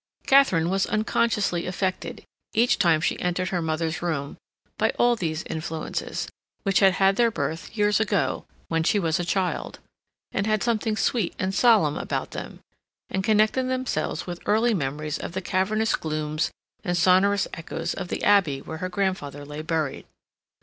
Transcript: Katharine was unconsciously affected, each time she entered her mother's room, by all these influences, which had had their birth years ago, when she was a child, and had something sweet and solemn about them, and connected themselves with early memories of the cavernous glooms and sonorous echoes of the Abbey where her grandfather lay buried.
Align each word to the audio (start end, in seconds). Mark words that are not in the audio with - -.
Katharine 0.25 0.71
was 0.71 0.87
unconsciously 0.87 1.67
affected, 1.67 2.23
each 2.55 2.79
time 2.79 3.01
she 3.01 3.19
entered 3.19 3.49
her 3.49 3.61
mother's 3.61 4.01
room, 4.01 4.35
by 4.79 4.89
all 4.97 5.15
these 5.15 5.43
influences, 5.43 6.27
which 6.63 6.79
had 6.79 6.93
had 6.93 7.17
their 7.17 7.29
birth 7.29 7.77
years 7.77 7.99
ago, 7.99 8.45
when 8.67 8.81
she 8.81 8.97
was 8.97 9.19
a 9.19 9.23
child, 9.23 9.77
and 10.31 10.47
had 10.47 10.63
something 10.63 10.97
sweet 10.97 11.35
and 11.37 11.53
solemn 11.53 11.99
about 11.99 12.31
them, 12.31 12.61
and 13.11 13.23
connected 13.23 13.69
themselves 13.69 14.25
with 14.25 14.41
early 14.47 14.73
memories 14.73 15.19
of 15.19 15.33
the 15.33 15.39
cavernous 15.41 15.93
glooms 15.95 16.49
and 16.83 16.97
sonorous 16.97 17.47
echoes 17.53 17.93
of 17.93 18.07
the 18.07 18.23
Abbey 18.23 18.59
where 18.59 18.77
her 18.77 18.89
grandfather 18.89 19.45
lay 19.45 19.61
buried. 19.61 20.07